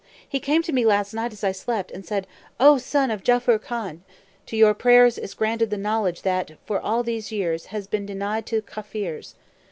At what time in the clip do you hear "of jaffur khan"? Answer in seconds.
3.11-4.01